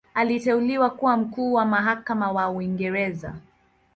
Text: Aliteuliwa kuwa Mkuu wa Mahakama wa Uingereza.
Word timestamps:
Aliteuliwa 0.13 0.89
kuwa 0.89 1.17
Mkuu 1.17 1.53
wa 1.53 1.65
Mahakama 1.65 2.31
wa 2.31 2.49
Uingereza. 2.49 3.35